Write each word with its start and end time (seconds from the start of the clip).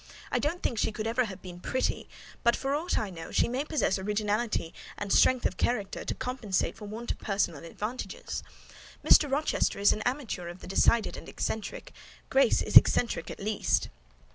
I 0.31 0.39
don't 0.39 0.63
think 0.63 0.79
she 0.79 0.91
can 0.91 1.05
ever 1.05 1.25
have 1.25 1.43
been 1.43 1.59
pretty; 1.59 2.09
but, 2.41 2.55
for 2.55 2.73
aught 2.73 2.97
I 2.97 3.11
know, 3.11 3.29
she 3.29 3.47
may 3.47 3.63
possess 3.63 3.99
originality 3.99 4.73
and 4.97 5.13
strength 5.13 5.45
of 5.45 5.57
character 5.57 6.03
to 6.03 6.15
compensate 6.15 6.75
for 6.75 6.87
the 6.87 6.91
want 6.95 7.11
of 7.11 7.19
personal 7.19 7.63
advantages. 7.63 8.41
Mr. 9.05 9.31
Rochester 9.31 9.77
is 9.77 9.93
an 9.93 10.01
amateur 10.01 10.47
of 10.47 10.57
the 10.61 10.65
decided 10.67 11.15
and 11.17 11.29
eccentric: 11.29 11.93
Grace 12.31 12.63
is 12.63 12.77
eccentric 12.77 13.29
at 13.29 13.39
least. 13.39 13.89